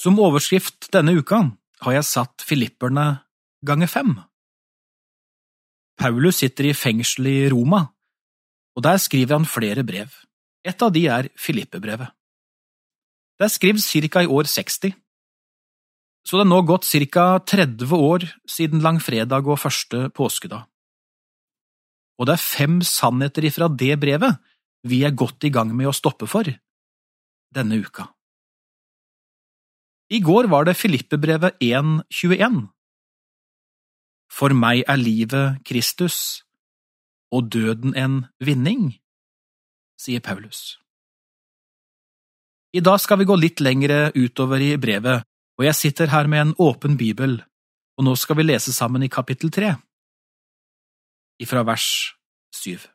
Som 0.00 0.16
overskrift 0.22 0.88
denne 0.94 1.12
uka 1.18 1.42
har 1.84 1.96
jeg 1.98 2.08
satt 2.08 2.44
Filipperne 2.46 3.20
ganger 3.66 3.90
fem. 3.90 4.14
Paulus 6.00 6.38
sitter 6.40 6.70
i 6.70 6.76
fengsel 6.76 7.28
i 7.28 7.40
Roma, 7.52 7.82
og 8.72 8.84
der 8.86 8.96
skriver 9.02 9.36
han 9.36 9.48
flere 9.48 9.84
brev. 9.84 10.14
Et 10.64 10.82
av 10.82 10.92
de 10.94 11.02
er 11.12 11.28
Filippebrevet. 11.36 12.08
Det 13.36 13.44
er 13.44 13.52
skrevet 13.52 13.84
ca. 13.84 14.22
i 14.24 14.28
år 14.28 14.48
60, 14.48 14.94
så 16.24 16.36
det 16.36 16.44
er 16.46 16.48
nå 16.48 16.60
gått 16.68 16.88
ca. 17.12 17.26
30 17.44 17.92
år 17.96 18.24
siden 18.48 18.80
langfredag 18.84 19.48
og 19.48 19.60
første 19.60 20.08
påskedag. 20.16 20.64
Og 22.20 22.28
det 22.28 22.36
er 22.36 22.44
fem 22.44 22.80
sannheter 22.84 23.44
ifra 23.48 23.68
det 23.68 23.96
brevet 24.00 24.40
vi 24.88 25.02
er 25.04 25.12
godt 25.12 25.44
i 25.44 25.52
gang 25.52 25.72
med 25.76 25.88
å 25.88 25.96
stoppe 25.96 26.28
for 26.28 26.48
denne 27.52 27.80
uka. 27.80 28.08
I 30.10 30.18
går 30.18 30.48
var 30.50 30.66
det 30.66 30.74
Filippebrevet 30.74 31.60
1.21. 31.62 32.64
For 34.30 34.54
meg 34.54 34.82
er 34.90 34.98
livet 34.98 35.60
Kristus 35.66 36.42
og 37.30 37.46
døden 37.54 37.94
en 37.94 38.24
vinning, 38.42 38.96
sier 39.98 40.22
Paulus. 40.22 40.80
I 42.74 42.82
dag 42.82 42.98
skal 43.02 43.20
vi 43.20 43.28
gå 43.30 43.36
litt 43.38 43.62
lengre 43.62 44.10
utover 44.14 44.62
i 44.62 44.74
brevet, 44.82 45.26
og 45.58 45.66
jeg 45.66 45.78
sitter 45.78 46.10
her 46.10 46.26
med 46.30 46.42
en 46.42 46.52
åpen 46.58 46.98
bibel, 46.98 47.38
og 47.98 48.06
nå 48.06 48.14
skal 48.18 48.38
vi 48.38 48.46
lese 48.50 48.74
sammen 48.74 49.06
i 49.06 49.10
kapittel 49.10 49.50
tre, 49.54 49.74
ifra 51.42 51.62
vers 51.66 51.86
syv. 52.54 52.86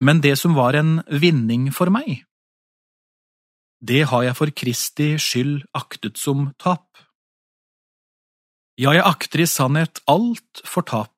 Men 0.00 0.20
det 0.24 0.38
som 0.40 0.56
var 0.56 0.76
en 0.80 1.00
vinning 1.08 1.68
for 1.72 1.92
meg, 1.92 2.24
det 3.82 4.04
har 4.10 4.22
jeg 4.22 4.38
for 4.38 4.50
Kristi 4.54 5.08
skyld 5.18 5.64
aktet 5.74 6.18
som 6.20 6.52
tap. 6.62 6.86
Ja, 8.78 8.94
jeg 8.94 9.02
akter 9.04 9.42
i 9.42 9.48
sannhet 9.50 10.00
alt 10.08 10.62
for 10.64 10.86
tap, 10.86 11.16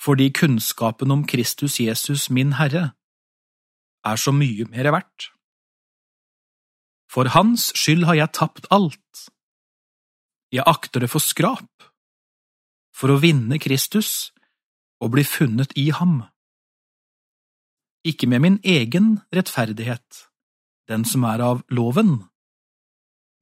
fordi 0.00 0.28
kunnskapen 0.30 1.10
om 1.10 1.24
Kristus 1.26 1.80
Jesus, 1.80 2.28
min 2.30 2.54
Herre, 2.60 2.92
er 4.06 4.20
så 4.20 4.32
mye 4.32 4.68
mer 4.70 4.92
verdt. 4.92 5.32
For 7.10 7.32
Hans 7.32 7.72
skyld 7.74 8.04
har 8.06 8.20
jeg 8.20 8.34
tapt 8.36 8.68
alt. 8.70 9.26
Jeg 10.52 10.68
akter 10.68 11.02
det 11.02 11.10
for 11.10 11.24
skrap, 11.24 11.88
for 12.94 13.10
å 13.12 13.20
vinne 13.24 13.58
Kristus 13.58 14.30
og 15.00 15.16
bli 15.16 15.24
funnet 15.26 15.72
i 15.80 15.88
ham. 15.96 16.20
Ikke 18.06 18.28
med 18.30 18.44
min 18.44 18.60
egen 18.62 19.16
rettferdighet, 19.34 20.25
den 20.90 21.04
som 21.04 21.24
er 21.26 21.42
av 21.42 21.62
loven, 21.70 22.26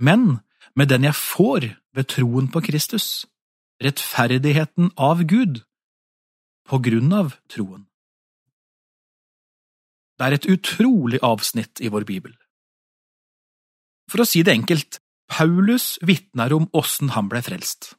men 0.00 0.40
med 0.74 0.90
den 0.90 1.06
jeg 1.06 1.16
får 1.16 1.68
ved 1.94 2.10
troen 2.10 2.50
på 2.50 2.62
Kristus, 2.66 3.26
rettferdigheten 3.82 4.92
av 4.96 5.24
Gud, 5.28 5.62
på 6.64 6.80
grunn 6.80 7.12
av 7.12 7.34
troen. 7.52 7.84
Det 10.18 10.26
er 10.26 10.36
et 10.36 10.48
utrolig 10.48 11.20
avsnitt 11.26 11.82
i 11.82 11.90
vår 11.92 12.06
bibel. 12.08 12.34
For 14.10 14.22
å 14.22 14.28
si 14.28 14.44
det 14.46 14.54
enkelt, 14.54 15.00
Paulus 15.30 15.98
vitner 16.04 16.52
om 16.54 16.68
åssen 16.76 17.12
han 17.14 17.28
ble 17.32 17.40
frelst. 17.44 17.94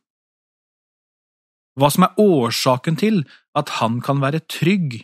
Hva 1.76 1.90
som 1.92 2.06
er 2.08 2.20
årsaken 2.22 2.96
til 3.02 3.24
at 3.58 3.78
han 3.82 4.00
kan 4.06 4.22
være 4.24 4.46
trygg 4.48 5.02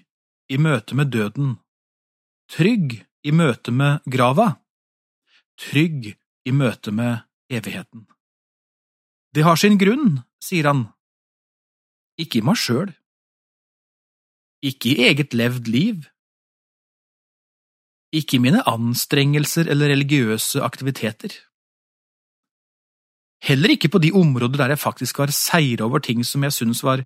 i 0.51 0.59
møte 0.61 0.95
med 0.95 1.11
døden, 1.11 1.57
trygg 2.51 3.01
i 3.23 3.33
møte 3.35 3.73
med 3.73 4.01
grava, 4.09 4.55
trygg 5.59 6.13
i 6.45 6.53
møte 6.55 6.93
med 6.95 7.21
evigheten. 7.51 8.07
Det 9.31 9.45
har 9.45 9.59
sin 9.59 9.77
grunn, 9.79 10.21
sier 10.43 10.67
han, 10.67 10.87
ikke 12.19 12.41
i 12.41 12.45
meg 12.45 12.59
sjøl, 12.59 12.89
ikke 14.61 14.91
i 14.91 15.07
eget 15.09 15.35
levd 15.37 15.69
liv, 15.71 16.09
ikke 18.11 18.37
i 18.37 18.43
mine 18.43 18.61
anstrengelser 18.67 19.69
eller 19.71 19.93
religiøse 19.93 20.61
aktiviteter. 20.65 21.31
Heller 23.41 23.73
ikke 23.73 23.89
på 23.89 24.01
de 24.03 24.11
områder 24.13 24.59
der 24.59 24.75
jeg 24.75 24.83
faktisk 24.83 25.23
har 25.23 25.31
seira 25.33 25.87
over 25.87 26.03
ting 26.03 26.21
som 26.27 26.43
jeg 26.45 26.53
synes 26.53 26.83
var 26.85 27.05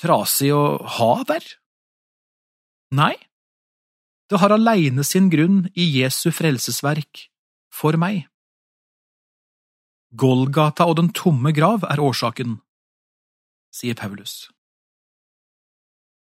trasig 0.00 0.50
å 0.56 0.80
ha 0.98 1.12
der. 1.28 1.44
Nei, 2.96 3.14
det 4.30 4.38
har 4.38 4.54
aleine 4.54 5.02
sin 5.04 5.28
grunn 5.30 5.64
i 5.74 5.86
Jesu 5.98 6.30
frelsesverk 6.30 7.26
for 7.74 7.98
meg. 7.98 8.28
Golgata 10.14 10.86
og 10.90 10.98
den 11.00 11.10
tomme 11.14 11.52
grav 11.54 11.84
er 11.86 12.02
årsaken, 12.02 12.58
sier 13.74 13.98
Paulus. 13.98 14.50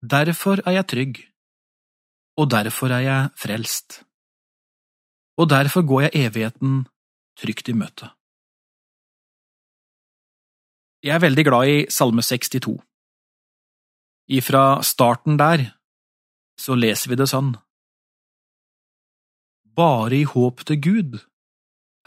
Derfor 0.03 0.63
er 0.67 0.79
jeg 0.79 0.89
trygg, 0.93 1.21
og 2.39 2.51
derfor 2.55 2.95
er 2.95 3.03
jeg 3.07 3.31
frelst, 3.43 4.03
og 5.39 5.51
derfor 5.51 5.87
går 5.87 6.07
jeg 6.07 6.27
evigheten 6.27 6.85
trygt 7.39 7.71
i 7.71 7.75
møte. 7.75 8.11
Jeg 11.03 11.15
er 11.15 11.23
veldig 11.23 11.45
glad 11.47 11.71
i 11.71 11.79
Salme 11.91 12.23
62. 12.23 12.79
Ifra 14.27 14.83
starten 14.83 15.39
der 15.39 15.71
så 16.59 16.75
leser 16.75 17.13
vi 17.13 17.19
det 17.21 17.29
sånn. 17.31 17.55
Bare 19.77 20.17
i 20.17 20.25
håp 20.25 20.65
til 20.69 20.79
Gud 20.81 21.19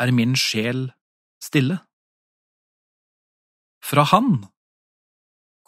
er 0.02 0.12
min 0.16 0.36
sjel 0.36 0.88
stille. 1.44 1.78
Fra 3.90 4.04
Han 4.12 4.30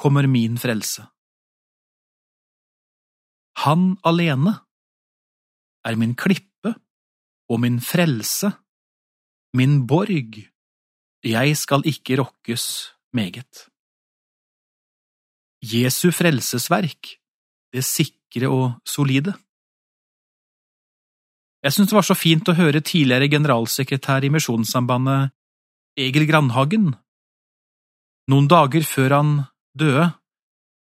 kommer 0.02 0.26
min 0.28 0.58
frelse. 0.58 1.06
Han 3.64 3.98
alene 4.10 4.54
er 5.86 5.96
min 6.02 6.16
klippe 6.16 6.74
og 7.52 7.60
min 7.62 7.78
frelse, 7.82 8.50
min 9.54 9.86
borg, 9.88 10.34
jeg 11.24 11.58
skal 11.58 11.86
ikke 11.86 12.18
rokkes 12.22 12.66
meget. 13.14 13.68
Jesu 15.62 16.10
frelsesverk, 16.12 17.14
det 17.74 17.84
sikre 17.86 18.50
og 18.50 18.82
solide. 18.86 19.34
Jeg 21.62 21.76
synes 21.76 21.92
det 21.92 21.98
var 21.98 22.06
så 22.08 22.18
fint 22.18 22.48
å 22.50 22.58
høre 22.58 22.82
tidligere 22.82 23.30
generalsekretær 23.30 24.26
i 24.26 24.32
Misjonssambandet, 24.34 25.30
Egil 26.00 26.26
Grandhagen. 26.26 26.96
Noen 28.32 28.48
dager 28.50 28.86
før 28.88 29.14
han 29.20 29.34
døde, 29.78 30.08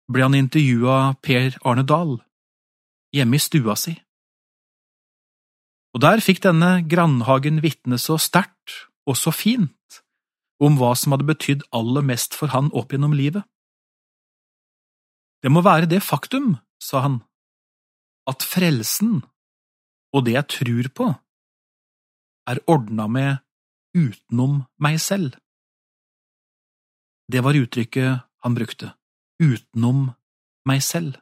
ble 0.09 0.25
han 0.25 0.37
intervjua 0.37 1.15
Per 1.25 1.57
Arne 1.65 1.85
Dahl, 1.89 2.19
hjemme 3.15 3.39
i 3.39 3.41
stua 3.41 3.75
si. 3.79 3.95
Og 5.97 6.03
der 6.05 6.21
fikk 6.21 6.43
denne 6.45 6.83
Grandhagen 6.85 7.63
vitne 7.65 7.97
så 7.97 8.19
sterkt 8.21 8.75
og 9.09 9.17
så 9.17 9.33
fint 9.33 9.73
om 10.61 10.77
hva 10.77 10.91
som 10.93 11.15
hadde 11.15 11.25
betydd 11.25 11.65
aller 11.73 12.05
mest 12.05 12.37
for 12.37 12.53
han 12.53 12.69
opp 12.77 12.93
gjennom 12.93 13.15
livet. 13.17 13.41
Det 15.41 15.49
må 15.49 15.63
være 15.65 15.89
det 15.89 16.03
faktum, 16.03 16.57
sa 16.77 17.01
han, 17.07 17.21
at 18.29 18.43
frelsen 18.45 19.23
og 20.13 20.25
det 20.25 20.35
jeg 20.35 20.47
tror 20.55 20.89
på, 20.95 21.07
er 22.49 22.63
ordna 22.67 23.07
med 23.07 23.37
utenom 23.93 24.63
meg 24.81 24.99
selv. 25.01 25.35
Det 27.29 27.43
var 27.45 27.57
uttrykket 27.57 28.25
han 28.43 28.55
brukte, 28.57 28.93
utenom 29.41 30.09
meg 30.65 30.81
selv. 30.83 31.19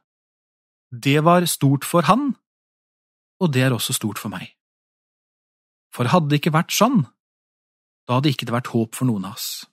Det 0.92 1.20
var 1.24 1.46
stort 1.46 1.84
for 1.84 2.08
han, 2.08 2.36
og 3.44 3.52
det 3.54 3.66
er 3.68 3.76
også 3.76 3.94
stort 3.94 4.20
for 4.22 4.32
meg. 4.32 4.54
For 5.92 6.08
hadde 6.08 6.32
det 6.32 6.42
ikke 6.42 6.56
vært 6.56 6.76
sånn, 6.76 7.04
da 8.08 8.20
hadde 8.20 8.32
ikke 8.32 8.48
det 8.48 8.56
vært 8.56 8.72
håp 8.72 8.96
for 8.96 9.10
noen 9.10 9.28
av 9.28 9.36
oss. 9.36 9.66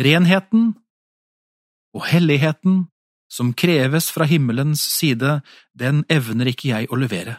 Renheten 0.00 0.74
og 1.96 2.04
helligheten 2.08 2.84
som 3.30 3.52
kreves 3.54 4.10
fra 4.12 4.26
himmelens 4.26 4.82
side, 4.82 5.40
den 5.72 6.02
evner 6.10 6.50
ikke 6.50 6.72
jeg 6.72 6.90
å 6.90 6.98
levere. 6.98 7.38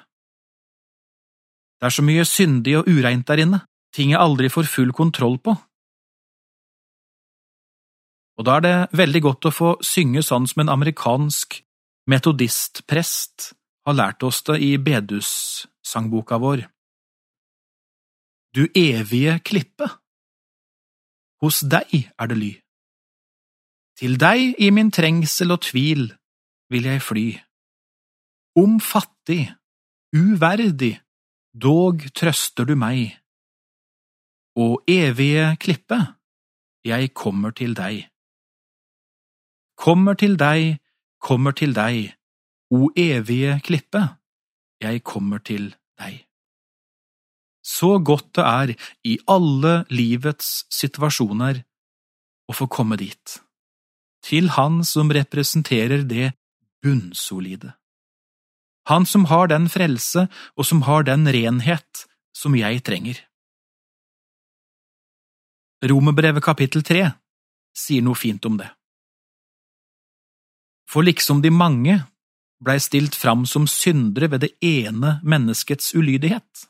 Det 1.81 1.89
er 1.89 1.93
så 1.95 2.03
mye 2.05 2.23
syndig 2.29 2.75
og 2.77 2.89
ureint 2.93 3.25
der 3.25 3.41
inne, 3.41 3.63
ting 3.89 4.11
jeg 4.13 4.21
aldri 4.21 4.51
får 4.53 4.69
full 4.69 4.91
kontroll 4.93 5.39
på. 5.41 5.55
Og 8.37 8.45
da 8.45 8.59
er 8.59 8.65
det 8.65 8.75
veldig 9.01 9.21
godt 9.25 9.49
å 9.49 9.53
få 9.53 9.71
synge 9.85 10.21
sånn 10.21 10.45
som 10.49 10.61
en 10.61 10.71
amerikansk 10.77 11.57
metodistprest 12.09 13.51
har 13.89 13.97
lært 13.97 14.21
oss 14.21 14.43
det 14.45 14.59
i 14.61 14.75
bedussangboka 14.77 16.37
vår. 16.41 16.67
Du 18.53 18.67
evige 18.77 19.39
klippe, 19.41 19.89
hos 21.41 21.63
deg 21.65 21.89
er 22.05 22.29
det 22.29 22.37
ly. 22.37 22.51
Til 23.97 24.17
deg 24.21 24.57
i 24.61 24.69
min 24.73 24.93
trengsel 24.93 25.53
og 25.53 25.63
tvil 25.65 26.11
vil 26.69 26.89
jeg 26.89 27.01
fly. 27.01 27.27
Om 28.61 28.77
fattig, 28.83 29.47
uverdig 30.13 30.99
dog 31.53 32.05
trøster 32.15 32.65
du 32.65 32.75
meg. 32.75 33.17
Og 34.55 34.83
evige 34.87 35.55
klippe, 35.59 35.99
jeg 36.85 37.13
kommer 37.13 37.51
til 37.51 37.75
deg. 37.75 38.07
Kommer 39.77 40.13
til 40.13 40.37
deg, 40.39 40.79
kommer 41.21 41.51
til 41.51 41.75
deg, 41.75 42.13
o 42.71 42.89
evige 42.95 43.59
klippe, 43.63 44.01
jeg 44.81 45.03
kommer 45.03 45.39
til 45.39 45.71
deg. 45.99 46.25
Så 47.63 47.99
godt 47.99 48.35
det 48.35 48.45
er 48.45 48.73
i 49.05 49.17
alle 49.29 49.85
livets 49.89 50.65
situasjoner 50.73 51.61
å 52.49 52.55
få 52.57 52.67
komme 52.67 52.97
dit, 52.97 53.37
til 54.25 54.49
Han 54.57 54.81
som 54.83 55.13
representerer 55.13 56.03
det 56.09 56.33
bunnsolide. 56.81 57.73
Han 58.91 59.05
som 59.07 59.25
har 59.31 59.47
den 59.47 59.69
frelse 59.71 60.27
og 60.59 60.67
som 60.67 60.83
har 60.83 61.05
den 61.07 61.23
renhet 61.31 62.05
som 62.35 62.55
jeg 62.59 62.81
trenger. 62.83 63.21
Romerbrevet 65.87 66.43
kapittel 66.43 66.83
tre 66.85 67.05
sier 67.71 68.03
noe 68.03 68.19
fint 68.19 68.43
om 68.45 68.57
det. 68.59 68.67
For 70.91 71.07
liksom 71.07 71.39
de 71.41 71.53
mange 71.55 72.01
blei 72.61 72.75
stilt 72.83 73.15
fram 73.15 73.45
som 73.49 73.63
syndere 73.69 74.27
ved 74.33 74.43
det 74.43 74.51
ene 74.59 75.15
menneskets 75.23 75.93
ulydighet, 75.95 76.67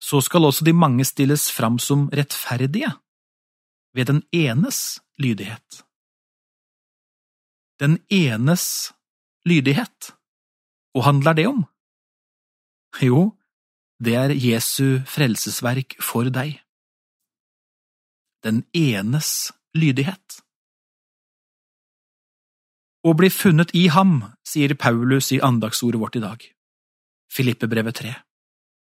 så 0.00 0.22
skal 0.24 0.48
også 0.48 0.64
de 0.64 0.72
mange 0.72 1.04
stilles 1.04 1.50
fram 1.52 1.76
som 1.78 2.08
rettferdige 2.08 2.88
ved 3.94 4.08
den 4.08 4.22
enes 4.32 4.98
lydighet. 5.20 5.84
Den 7.80 7.98
enes 8.08 8.64
lydighet. 9.44 10.14
Og 10.94 11.04
handler 11.06 11.36
det 11.38 11.46
om? 11.46 11.64
Jo, 13.02 13.30
det 14.02 14.14
er 14.16 14.34
Jesu 14.34 15.00
frelsesverk 15.06 15.98
for 16.02 16.30
deg. 16.32 16.58
Den 18.44 18.64
enes 18.74 19.52
lydighet. 19.76 20.40
Å 23.00 23.12
bli 23.16 23.30
funnet 23.32 23.70
i 23.76 23.86
ham, 23.92 24.32
sier 24.44 24.74
Paulus 24.76 25.30
i 25.32 25.40
andagsordet 25.40 26.00
vårt 26.00 26.18
i 26.18 26.24
dag. 26.24 26.42
Filippebrevet 27.32 28.00
3. 28.02 28.14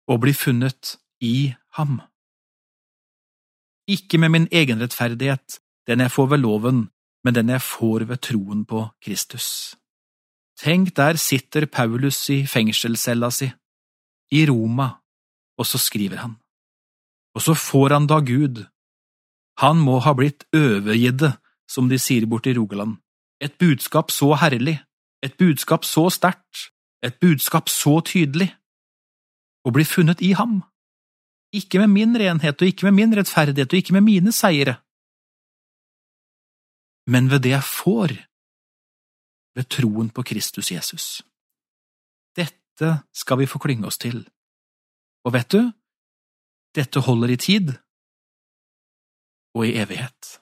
Å 0.08 0.16
bli 0.20 0.32
funnet 0.32 0.94
i 1.24 1.50
ham. 1.76 1.98
Ikke 3.88 4.20
med 4.20 4.32
min 4.32 4.46
egen 4.52 4.80
rettferdighet, 4.80 5.58
den 5.88 6.04
jeg 6.04 6.12
får 6.12 6.30
ved 6.32 6.44
loven, 6.44 6.86
men 7.24 7.36
den 7.36 7.52
jeg 7.52 7.64
får 7.64 8.06
ved 8.08 8.22
troen 8.24 8.64
på 8.68 8.86
Kristus. 9.04 9.76
Tenk, 10.58 10.94
der 10.96 11.16
sitter 11.16 11.66
Paulus 11.66 12.18
i 12.30 12.42
fengselscella 12.46 13.30
si, 13.30 13.46
i 14.34 14.46
Roma, 14.46 14.88
og 15.58 15.66
så 15.66 15.78
skriver 15.78 16.18
han. 16.24 16.34
Og 17.34 17.44
så 17.44 17.54
får 17.54 17.94
han 17.94 18.08
da 18.10 18.18
Gud. 18.20 18.64
Han 19.62 19.78
må 19.78 19.98
ha 20.02 20.14
blitt 20.18 20.44
øvegidde, 20.54 21.36
som 21.70 21.88
de 21.88 21.98
sier 21.98 22.26
borte 22.26 22.50
i 22.50 22.56
Rogaland. 22.58 22.96
Et 23.40 23.54
budskap 23.58 24.10
så 24.10 24.32
herlig, 24.34 24.80
et 25.22 25.36
budskap 25.38 25.84
så 25.86 26.08
sterkt, 26.10 26.72
et 27.02 27.14
budskap 27.20 27.70
så 27.70 28.00
tydelig. 28.02 28.50
Å 29.62 29.70
bli 29.70 29.86
funnet 29.86 30.22
i 30.22 30.32
ham. 30.34 30.62
Ikke 31.54 31.78
med 31.78 31.94
min 31.94 32.18
renhet 32.18 32.58
og 32.58 32.66
ikke 32.66 32.88
med 32.90 32.98
min 32.98 33.14
rettferdighet 33.14 33.72
og 33.72 33.78
ikke 33.78 33.94
med 33.96 34.04
mine 34.04 34.34
seire, 34.34 34.78
men 37.08 37.30
ved 37.32 37.46
det 37.46 37.54
jeg 37.54 37.64
får 37.64 38.12
ved 39.58 39.66
troen 39.74 40.10
på 40.14 40.22
Kristus 40.22 40.70
Jesus. 40.70 41.06
Dette 42.38 43.00
skal 43.12 43.40
vi 43.40 43.50
få 43.50 43.58
klynge 43.58 43.88
oss 43.90 43.98
til. 43.98 44.22
Og 45.26 45.34
vet 45.34 45.50
du, 45.50 45.72
dette 46.78 47.02
holder 47.02 47.34
i 47.34 47.38
tid 47.42 47.72
og 49.58 49.66
i 49.66 49.74
evighet. 49.82 50.38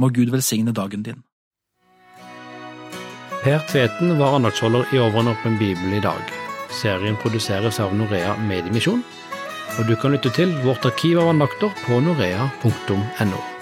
Må 0.00 0.10
Gud 0.16 0.32
velsigne 0.34 0.74
dagen 0.74 1.04
din. 1.06 1.22
Per 3.44 3.62
Tveten 3.70 4.18
var 4.18 4.34
andaktsholder 4.36 4.90
i 4.92 4.98
Over 4.98 5.30
en 5.30 5.58
bibel 5.58 5.94
i 5.96 6.02
dag. 6.02 6.34
Serien 6.70 7.16
produseres 7.22 7.80
av 7.80 7.94
Norea 7.94 8.34
Mediemisjon, 8.36 9.04
og 9.78 9.86
du 9.88 9.94
kan 9.96 10.12
lytte 10.12 10.30
til 10.34 10.52
vårt 10.66 10.84
arkiv 10.84 11.22
av 11.22 11.32
andakter 11.32 11.72
på 11.86 12.02
norea.no. 12.04 13.59